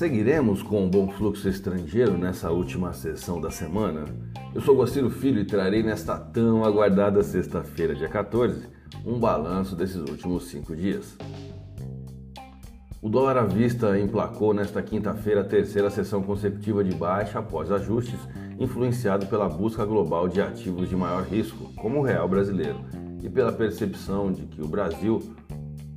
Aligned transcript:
Seguiremos 0.00 0.62
com 0.62 0.86
um 0.86 0.88
bom 0.88 1.08
fluxo 1.08 1.46
estrangeiro 1.46 2.16
nessa 2.16 2.50
última 2.50 2.90
sessão 2.94 3.38
da 3.38 3.50
semana? 3.50 4.06
Eu 4.54 4.62
sou 4.62 4.74
Gostiro 4.74 5.10
Filho 5.10 5.42
e 5.42 5.44
trarei 5.44 5.82
nesta 5.82 6.16
tão 6.16 6.64
aguardada 6.64 7.22
sexta-feira, 7.22 7.94
dia 7.94 8.08
14, 8.08 8.66
um 9.04 9.18
balanço 9.18 9.76
desses 9.76 9.96
últimos 9.96 10.44
cinco 10.44 10.74
dias. 10.74 11.18
O 13.02 13.10
dólar 13.10 13.36
à 13.36 13.44
vista 13.44 14.00
emplacou 14.00 14.54
nesta 14.54 14.80
quinta-feira 14.80 15.42
a 15.42 15.44
terceira 15.44 15.90
sessão 15.90 16.22
consecutiva 16.22 16.82
de 16.82 16.94
baixa 16.94 17.38
após 17.38 17.70
ajustes, 17.70 18.20
influenciado 18.58 19.26
pela 19.26 19.50
busca 19.50 19.84
global 19.84 20.30
de 20.30 20.40
ativos 20.40 20.88
de 20.88 20.96
maior 20.96 21.24
risco, 21.24 21.74
como 21.74 21.98
o 21.98 22.02
real 22.02 22.26
brasileiro, 22.26 22.80
e 23.22 23.28
pela 23.28 23.52
percepção 23.52 24.32
de 24.32 24.46
que 24.46 24.62
o 24.62 24.66
Brasil 24.66 25.20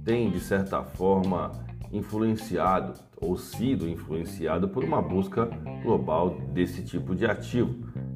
tem, 0.04 0.30
de 0.30 0.42
certa 0.42 0.84
forma, 0.84 1.54
influenciado 1.94 2.94
ou 3.16 3.38
sido 3.38 3.88
influenciado 3.88 4.68
por 4.68 4.84
uma 4.84 5.02
busca 5.02 5.46
global 5.82 6.32
desse 6.52 6.84
tipo 6.84 7.16
de 7.16 7.26
ativo, 7.26 7.76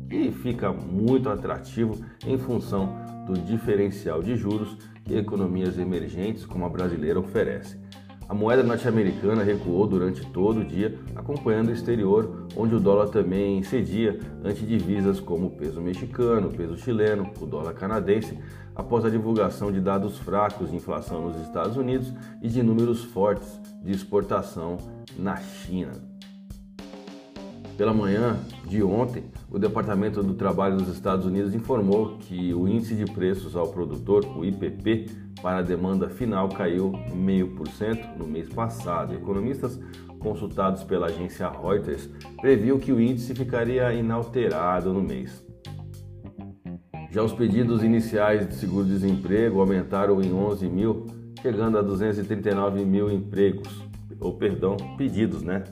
que 0.09 0.31
fica 0.31 0.73
muito 0.73 1.29
atrativo 1.29 2.03
em 2.25 2.37
função 2.37 2.93
do 3.25 3.33
diferencial 3.33 4.21
de 4.21 4.35
juros 4.35 4.77
que 5.05 5.15
economias 5.15 5.77
emergentes 5.77 6.45
como 6.45 6.65
a 6.65 6.69
brasileira 6.69 7.19
oferecem. 7.19 7.86
A 8.29 8.33
moeda 8.33 8.61
norte-americana 8.61 9.41
recuou 9.41 9.87
durante 9.87 10.25
todo 10.31 10.59
o 10.59 10.65
dia, 10.65 10.99
acompanhando 11.15 11.69
o 11.69 11.71
exterior, 11.71 12.47
onde 12.57 12.75
o 12.75 12.79
dólar 12.79 13.07
também 13.07 13.63
cedia 13.63 14.19
ante 14.43 14.65
divisas 14.65 15.19
como 15.21 15.47
o 15.47 15.51
peso 15.51 15.81
mexicano, 15.81 16.49
o 16.49 16.53
peso 16.53 16.77
chileno, 16.77 17.31
o 17.39 17.45
dólar 17.45 17.73
canadense, 17.73 18.37
após 18.75 19.05
a 19.05 19.09
divulgação 19.09 19.71
de 19.71 19.79
dados 19.79 20.17
fracos 20.17 20.71
de 20.71 20.75
inflação 20.75 21.29
nos 21.29 21.41
Estados 21.41 21.77
Unidos 21.77 22.13
e 22.41 22.49
de 22.49 22.61
números 22.61 23.03
fortes 23.05 23.61
de 23.81 23.93
exportação 23.93 24.75
na 25.17 25.37
China. 25.37 26.16
Pela 27.77 27.93
manhã 27.93 28.39
de 28.65 28.81
ontem, 28.81 29.25
o 29.51 29.59
Departamento 29.59 30.23
do 30.23 30.33
Trabalho 30.33 30.77
dos 30.77 30.89
Estados 30.89 31.27
Unidos 31.27 31.53
informou 31.53 32.17
que 32.17 32.51
o 32.51 32.67
índice 32.67 32.95
de 32.95 33.05
preços 33.05 33.55
ao 33.55 33.67
produtor, 33.67 34.25
o 34.35 34.43
IPP, 34.43 35.05
para 35.43 35.59
a 35.59 35.61
demanda 35.61 36.09
final 36.09 36.49
caiu 36.49 36.91
0,5% 37.13 38.17
no 38.17 38.25
mês 38.25 38.49
passado. 38.49 39.13
Economistas 39.13 39.79
consultados 40.19 40.83
pela 40.83 41.05
agência 41.05 41.47
Reuters 41.47 42.09
previam 42.41 42.79
que 42.79 42.91
o 42.91 42.99
índice 42.99 43.35
ficaria 43.35 43.93
inalterado 43.93 44.91
no 44.91 45.01
mês. 45.01 45.45
Já 47.11 47.21
os 47.21 47.31
pedidos 47.31 47.83
iniciais 47.83 48.49
de 48.49 48.55
seguro-desemprego 48.55 49.59
aumentaram 49.59 50.19
em 50.19 50.33
11 50.33 50.67
mil, 50.67 51.05
chegando 51.43 51.77
a 51.77 51.83
239 51.83 52.83
mil 52.83 53.11
empregos, 53.11 53.83
ou 54.19 54.33
perdão, 54.33 54.75
pedidos, 54.97 55.43
né, 55.43 55.63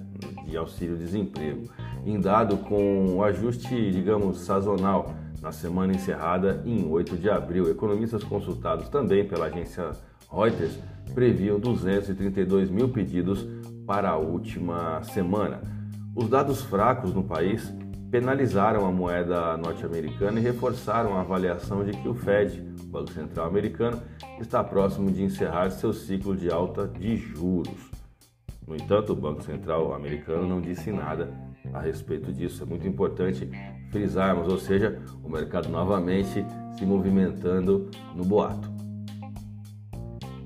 de 0.47 0.55
auxílio-desemprego, 0.55 1.63
em 2.05 2.19
dado 2.19 2.57
com 2.57 3.15
o 3.15 3.23
ajuste, 3.23 3.91
digamos, 3.91 4.39
sazonal 4.39 5.13
na 5.41 5.51
semana 5.51 5.93
encerrada 5.93 6.61
em 6.65 6.87
8 6.87 7.17
de 7.17 7.29
abril. 7.29 7.69
Economistas 7.69 8.23
consultados 8.23 8.89
também 8.89 9.27
pela 9.27 9.47
agência 9.47 9.91
Reuters 10.31 10.77
previam 11.13 11.59
232 11.59 12.69
mil 12.69 12.89
pedidos 12.89 13.45
para 13.85 14.09
a 14.09 14.17
última 14.17 15.03
semana. 15.03 15.61
Os 16.15 16.29
dados 16.29 16.61
fracos 16.61 17.13
no 17.13 17.23
país 17.23 17.73
penalizaram 18.09 18.85
a 18.85 18.91
moeda 18.91 19.57
norte-americana 19.57 20.39
e 20.39 20.43
reforçaram 20.43 21.17
a 21.17 21.21
avaliação 21.21 21.83
de 21.83 21.91
que 21.91 22.07
o 22.07 22.13
Fed, 22.13 22.63
o 22.83 22.87
Banco 22.87 23.11
Central 23.11 23.47
Americano, 23.47 24.01
está 24.39 24.63
próximo 24.63 25.11
de 25.11 25.23
encerrar 25.23 25.69
seu 25.71 25.91
ciclo 25.91 26.35
de 26.35 26.49
alta 26.49 26.87
de 26.87 27.17
juros. 27.17 27.91
No 28.67 28.75
entanto, 28.75 29.13
o 29.13 29.15
Banco 29.15 29.43
Central 29.43 29.93
americano 29.93 30.47
não 30.47 30.61
disse 30.61 30.91
nada 30.91 31.29
a 31.77 31.81
respeito 31.81 32.31
disso. 32.31 32.63
É 32.63 32.65
muito 32.65 32.87
importante 32.87 33.47
frisarmos, 33.91 34.51
ou 34.51 34.57
seja, 34.57 34.99
o 35.23 35.29
mercado 35.29 35.69
novamente 35.69 36.43
se 36.77 36.85
movimentando 36.85 37.91
no 38.15 38.25
boato. 38.25 38.73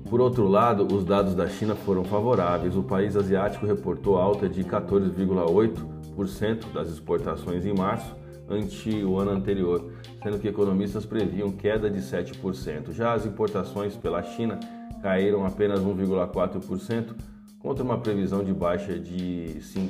Por 0.08 0.20
outro 0.20 0.46
lado, 0.48 0.86
os 0.92 1.04
dados 1.04 1.36
da 1.36 1.48
China 1.48 1.76
foram 1.76 2.02
favoráveis. 2.02 2.76
O 2.76 2.82
país 2.82 3.16
asiático 3.16 3.64
reportou 3.64 4.18
alta 4.18 4.48
de 4.48 4.64
14,8% 4.64 6.72
das 6.72 6.88
exportações 6.88 7.64
em 7.64 7.72
março, 7.72 8.16
ante 8.48 9.04
o 9.04 9.20
ano 9.20 9.30
anterior, 9.30 9.92
sendo 10.20 10.40
que 10.40 10.48
economistas 10.48 11.06
previam 11.06 11.52
queda 11.52 11.88
de 11.88 12.00
7%. 12.00 12.90
Já 12.90 13.12
as 13.12 13.24
importações 13.24 13.96
pela 13.96 14.20
China 14.20 14.58
caíram 15.00 15.46
apenas 15.46 15.78
1,4%, 15.78 17.14
contra 17.60 17.84
uma 17.84 17.98
previsão 17.98 18.42
de 18.42 18.52
baixa 18.52 18.98
de 18.98 19.56
5%. 19.60 19.84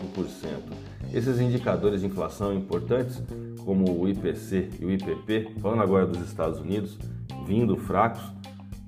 Esses 1.15 1.41
indicadores 1.41 2.01
de 2.01 2.07
inflação 2.09 2.53
importantes, 2.53 3.23
como 3.65 3.99
o 3.99 4.09
IPC 4.09 4.71
e 4.81 4.85
o 4.85 4.91
IPP, 4.91 5.55
falando 5.61 5.83
agora 5.83 6.07
dos 6.07 6.21
Estados 6.21 6.59
Unidos, 6.61 6.99
vindo 7.47 7.77
fracos, 7.77 8.23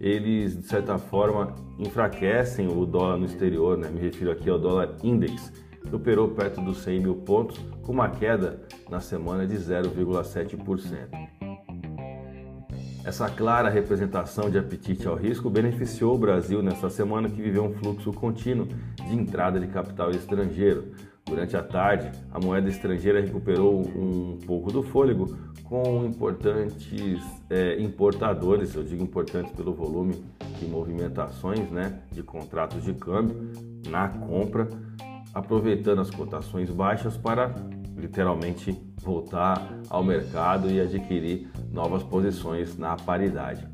eles 0.00 0.56
de 0.60 0.66
certa 0.66 0.98
forma 0.98 1.54
enfraquecem 1.78 2.66
o 2.66 2.84
dólar 2.84 3.16
no 3.16 3.25
exterior, 3.25 3.78
né? 3.78 3.88
me 3.88 4.00
refiro 4.00 4.32
aqui 4.32 4.50
ao 4.50 4.59
dólar 4.59 4.97
index, 5.03 5.53
que 5.88 5.94
operou 5.94 6.28
perto 6.28 6.60
dos 6.60 6.78
100 6.78 7.00
mil 7.00 7.15
pontos, 7.15 7.60
com 7.82 7.92
uma 7.92 8.09
queda 8.09 8.60
na 8.91 9.00
semana 9.00 9.47
de 9.47 9.54
0,7%. 9.56 11.41
Essa 13.04 13.28
clara 13.28 13.68
representação 13.68 14.48
de 14.48 14.56
apetite 14.56 15.08
ao 15.08 15.16
risco 15.16 15.50
beneficiou 15.50 16.14
o 16.14 16.18
Brasil 16.18 16.62
nesta 16.62 16.88
semana 16.88 17.28
que 17.28 17.42
viveu 17.42 17.64
um 17.64 17.72
fluxo 17.74 18.12
contínuo 18.12 18.68
de 18.96 19.14
entrada 19.14 19.58
de 19.58 19.66
capital 19.66 20.12
estrangeiro. 20.12 20.92
Durante 21.24 21.56
a 21.56 21.62
tarde, 21.64 22.12
a 22.30 22.38
moeda 22.38 22.68
estrangeira 22.68 23.20
recuperou 23.20 23.80
um 23.80 24.38
pouco 24.46 24.70
do 24.70 24.84
fôlego 24.84 25.36
com 25.64 26.04
importantes 26.04 27.20
é, 27.50 27.80
importadores, 27.80 28.74
eu 28.74 28.84
digo 28.84 29.02
importantes 29.02 29.50
pelo 29.52 29.72
volume 29.72 30.24
de 30.60 30.66
movimentações 30.66 31.70
né, 31.70 32.02
de 32.12 32.22
contratos 32.22 32.84
de 32.84 32.92
câmbio 32.92 33.50
na 33.88 34.08
compra, 34.08 34.68
aproveitando 35.34 36.00
as 36.00 36.10
cotações 36.10 36.70
baixas 36.70 37.16
para 37.16 37.52
literalmente 38.02 38.76
voltar 39.00 39.78
ao 39.88 40.02
mercado 40.02 40.70
e 40.70 40.80
adquirir 40.80 41.48
novas 41.72 42.02
posições 42.02 42.76
na 42.76 42.96
paridade. 42.96 43.66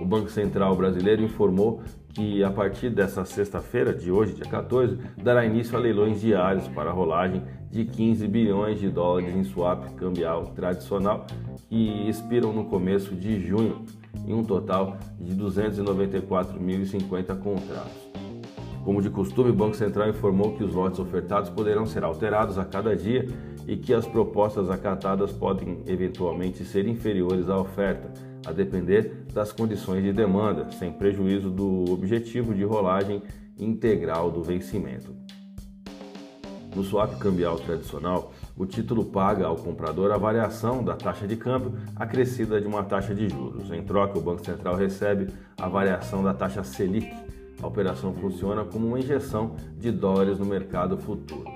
O 0.00 0.04
Banco 0.04 0.30
Central 0.30 0.74
brasileiro 0.74 1.22
informou 1.22 1.82
que 2.08 2.42
a 2.42 2.50
partir 2.50 2.90
dessa 2.90 3.24
sexta-feira, 3.26 3.92
de 3.92 4.10
hoje, 4.10 4.32
dia 4.32 4.46
14, 4.46 4.98
dará 5.22 5.44
início 5.44 5.76
a 5.76 5.80
leilões 5.80 6.20
diários 6.20 6.66
para 6.68 6.90
a 6.90 6.92
rolagem 6.92 7.42
de 7.70 7.84
15 7.84 8.26
bilhões 8.26 8.80
de 8.80 8.88
dólares 8.88 9.36
em 9.36 9.44
swap 9.44 9.84
cambial 9.96 10.46
tradicional 10.54 11.26
que 11.68 12.08
expiram 12.08 12.52
no 12.52 12.64
começo 12.64 13.14
de 13.14 13.46
junho, 13.46 13.84
em 14.26 14.32
um 14.32 14.42
total 14.42 14.96
de 15.20 15.34
294.050 15.34 17.38
contratos. 17.38 18.06
Como 18.82 19.02
de 19.02 19.10
costume, 19.10 19.50
o 19.50 19.54
Banco 19.54 19.74
Central 19.74 20.08
informou 20.08 20.56
que 20.56 20.62
os 20.62 20.72
lotes 20.72 21.00
ofertados 21.00 21.50
poderão 21.50 21.84
ser 21.84 22.04
alterados 22.04 22.56
a 22.56 22.64
cada 22.64 22.96
dia 22.96 23.26
e 23.66 23.76
que 23.76 23.92
as 23.92 24.06
propostas 24.06 24.70
acatadas 24.70 25.32
podem 25.32 25.82
eventualmente 25.86 26.64
ser 26.64 26.86
inferiores 26.86 27.48
à 27.48 27.58
oferta, 27.58 28.12
a 28.46 28.52
depender 28.52 29.26
das 29.32 29.52
condições 29.52 30.02
de 30.02 30.12
demanda, 30.12 30.70
sem 30.70 30.92
prejuízo 30.92 31.50
do 31.50 31.90
objetivo 31.90 32.54
de 32.54 32.62
rolagem 32.62 33.22
integral 33.58 34.30
do 34.30 34.42
vencimento. 34.42 35.14
No 36.76 36.84
swap 36.84 37.18
cambial 37.18 37.56
tradicional, 37.58 38.32
o 38.54 38.66
título 38.66 39.06
paga 39.06 39.46
ao 39.46 39.56
comprador 39.56 40.12
a 40.12 40.18
variação 40.18 40.84
da 40.84 40.94
taxa 40.94 41.26
de 41.26 41.34
câmbio 41.34 41.72
acrescida 41.96 42.60
de 42.60 42.66
uma 42.66 42.84
taxa 42.84 43.14
de 43.14 43.30
juros. 43.30 43.70
Em 43.70 43.82
troca, 43.82 44.18
o 44.18 44.22
Banco 44.22 44.44
Central 44.44 44.76
recebe 44.76 45.28
a 45.56 45.68
variação 45.68 46.22
da 46.22 46.34
taxa 46.34 46.62
Selic. 46.62 47.10
A 47.62 47.66
operação 47.66 48.12
funciona 48.12 48.62
como 48.62 48.88
uma 48.88 48.98
injeção 48.98 49.56
de 49.78 49.90
dólares 49.90 50.38
no 50.38 50.44
mercado 50.44 50.98
futuro. 50.98 51.55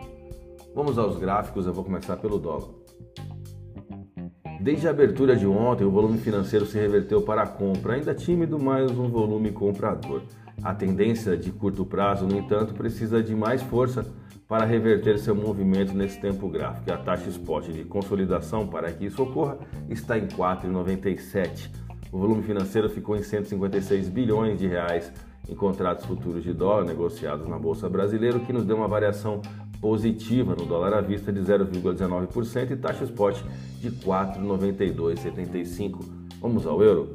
Vamos 0.74 0.98
aos 0.98 1.18
gráficos, 1.18 1.66
eu 1.66 1.72
vou 1.72 1.82
começar 1.82 2.16
pelo 2.16 2.38
dólar. 2.38 2.68
Desde 4.60 4.86
a 4.86 4.90
abertura 4.90 5.34
de 5.34 5.46
ontem, 5.46 5.84
o 5.84 5.90
volume 5.90 6.18
financeiro 6.18 6.64
se 6.64 6.78
reverteu 6.78 7.22
para 7.22 7.42
a 7.42 7.46
compra, 7.46 7.94
ainda 7.94 8.14
tímido, 8.14 8.58
mas 8.58 8.90
um 8.92 9.08
volume 9.08 9.50
comprador. 9.50 10.22
A 10.62 10.72
tendência 10.72 11.36
de 11.36 11.50
curto 11.50 11.84
prazo, 11.84 12.26
no 12.26 12.38
entanto, 12.38 12.74
precisa 12.74 13.22
de 13.22 13.34
mais 13.34 13.62
força 13.62 14.06
para 14.46 14.64
reverter 14.64 15.18
seu 15.18 15.34
movimento 15.34 15.92
nesse 15.92 16.20
tempo 16.20 16.48
gráfico. 16.48 16.92
A 16.92 16.98
taxa 16.98 17.28
spot 17.30 17.68
de 17.68 17.84
consolidação 17.84 18.66
para 18.66 18.92
que 18.92 19.06
isso 19.06 19.22
ocorra 19.22 19.58
está 19.88 20.18
em 20.18 20.26
4,97. 20.28 21.70
O 22.12 22.18
volume 22.18 22.42
financeiro 22.42 22.88
ficou 22.88 23.16
em 23.16 23.22
156 23.22 24.08
bilhões 24.08 24.58
de 24.58 24.68
reais 24.68 25.12
em 25.48 25.54
contratos 25.54 26.04
futuros 26.04 26.44
de 26.44 26.52
dólar 26.52 26.84
negociados 26.84 27.48
na 27.48 27.58
bolsa 27.58 27.88
brasileira, 27.88 28.36
o 28.36 28.44
que 28.44 28.52
nos 28.52 28.64
deu 28.64 28.76
uma 28.76 28.88
variação 28.88 29.40
positiva 29.80 30.54
no 30.54 30.66
dólar 30.66 30.94
à 30.94 31.00
vista 31.00 31.32
de 31.32 31.40
0,19% 31.40 32.70
e 32.70 32.76
taxa 32.76 33.02
spot 33.04 33.42
de 33.80 33.90
4,9275. 33.90 35.98
Vamos 36.40 36.64
ao 36.66 36.82
euro? 36.82 37.14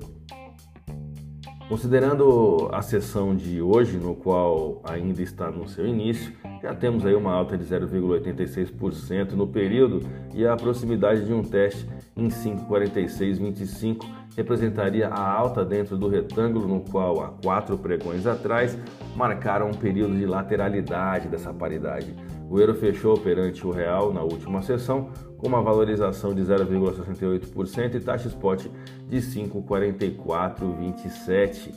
Considerando 1.68 2.70
a 2.72 2.84
sessão 2.84 3.36
de 3.36 3.60
hoje, 3.60 3.98
no 3.98 4.16
qual 4.16 4.84
ainda 4.84 5.24
está 5.24 5.50
no 5.50 5.68
seu 5.68 5.88
início, 5.88 6.32
já 6.62 6.76
temos 6.76 7.04
aí 7.06 7.16
uma 7.16 7.34
alta 7.34 7.58
de 7.58 7.66
0,86% 7.66 9.32
no 9.32 9.48
período 9.48 10.08
e 10.34 10.46
a 10.46 10.56
proximidade 10.56 11.26
de 11.26 11.34
um 11.34 11.42
teste 11.42 11.88
em 12.16 12.28
5,4625 12.28 14.06
representaria 14.38 15.08
a 15.08 15.32
alta 15.32 15.66
dentro 15.66 15.98
do 15.98 16.08
retângulo 16.08 16.68
no 16.68 16.82
qual 16.82 17.24
há 17.24 17.30
quatro 17.44 17.76
pregões 17.78 18.28
atrás 18.28 18.78
marcaram 19.16 19.70
um 19.70 19.74
período 19.74 20.16
de 20.16 20.26
lateralidade 20.26 21.28
dessa 21.28 21.52
paridade. 21.52 22.14
O 22.50 22.60
euro 22.60 22.76
fechou 22.76 23.18
perante 23.18 23.66
o 23.66 23.72
real 23.72 24.14
na 24.14 24.22
última 24.22 24.62
sessão 24.62 25.10
com 25.38 25.48
uma 25.48 25.62
valorização 25.62 26.34
de 26.34 26.42
0,68% 26.42 27.96
e 27.96 28.00
taxa 28.00 28.28
spot 28.28 28.68
de 29.08 29.18
5,4427. 29.18 31.74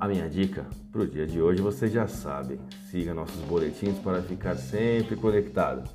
A 0.00 0.08
minha 0.08 0.28
dica 0.28 0.66
para 0.90 1.02
o 1.02 1.06
dia 1.06 1.24
de 1.26 1.40
hoje 1.40 1.62
vocês 1.62 1.92
já 1.92 2.06
sabem. 2.06 2.58
Siga 2.90 3.14
nossos 3.14 3.40
boletins 3.42 3.98
para 3.98 4.22
ficar 4.22 4.56
sempre 4.56 5.16
conectado 5.16 5.88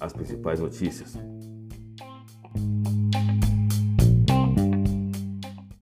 às 0.00 0.12
principais 0.12 0.60
notícias. 0.60 1.18